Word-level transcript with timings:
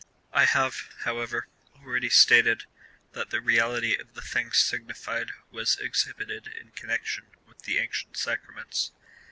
^ 0.01 0.03
I 0.33 0.45
have, 0.45 0.89
however, 1.01 1.47
already 1.75 2.09
stated,* 2.09 2.63
that 3.11 3.29
the 3.29 3.39
reality 3.39 3.95
of 3.95 4.15
the 4.15 4.23
things 4.23 4.57
signified 4.57 5.29
was 5.51 5.77
exhibited 5.77 6.47
in 6.47 6.71
connection 6.71 7.25
with 7.47 7.61
the 7.65 7.77
ancient 7.77 8.17
sacraments. 8.17 8.93